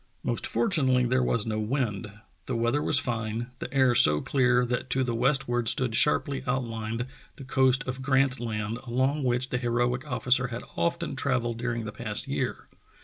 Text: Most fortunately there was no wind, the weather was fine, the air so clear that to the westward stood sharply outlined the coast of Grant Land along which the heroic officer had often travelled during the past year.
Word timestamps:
Most 0.23 0.47
fortunately 0.47 1.05
there 1.05 1.21
was 1.21 1.45
no 1.45 1.59
wind, 1.59 2.11
the 2.47 2.55
weather 2.55 2.81
was 2.81 2.97
fine, 2.97 3.51
the 3.59 3.71
air 3.71 3.93
so 3.93 4.19
clear 4.19 4.65
that 4.65 4.89
to 4.89 5.03
the 5.03 5.13
westward 5.13 5.67
stood 5.69 5.93
sharply 5.93 6.41
outlined 6.47 7.05
the 7.35 7.43
coast 7.43 7.87
of 7.87 8.01
Grant 8.01 8.39
Land 8.39 8.79
along 8.87 9.23
which 9.23 9.49
the 9.49 9.59
heroic 9.59 10.07
officer 10.07 10.47
had 10.47 10.63
often 10.75 11.15
travelled 11.15 11.57
during 11.57 11.85
the 11.85 11.91
past 11.91 12.27
year. 12.27 12.67